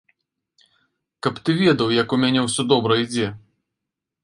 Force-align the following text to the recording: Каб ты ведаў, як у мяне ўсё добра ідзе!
Каб 1.27 1.33
ты 1.43 1.51
ведаў, 1.59 1.93
як 2.01 2.07
у 2.17 2.21
мяне 2.25 2.41
ўсё 2.47 2.61
добра 2.75 2.93
ідзе! 3.05 3.31